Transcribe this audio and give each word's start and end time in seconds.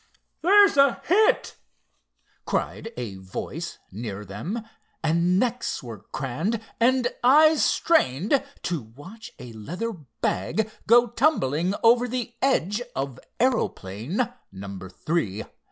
"There's 0.41 0.77
a 0.77 0.99
hit!" 1.05 1.57
cried 2.47 2.91
a 2.97 3.17
voice 3.17 3.77
near 3.91 4.25
them, 4.25 4.63
and 5.03 5.37
necks 5.37 5.83
were 5.83 5.99
craned 6.11 6.59
and 6.79 7.07
eyes 7.23 7.63
strained 7.63 8.43
to 8.63 8.81
watch 8.81 9.31
a 9.37 9.53
leather 9.53 9.91
bag 9.93 10.71
go 10.87 11.05
tumbling 11.05 11.75
over 11.83 12.07
the 12.07 12.33
edge 12.41 12.81
of 12.95 13.19
aeroplane 13.39 14.27
number 14.51 14.89
three. 14.89 15.43